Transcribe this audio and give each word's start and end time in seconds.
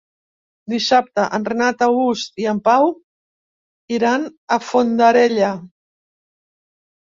Dissabte 0.71 1.25
en 1.37 1.43
Renat 1.49 1.83
August 1.87 2.41
i 2.43 2.47
en 2.53 2.61
Pau 2.69 2.89
iran 3.99 4.27
a 4.57 4.59
Fondarella. 4.71 5.53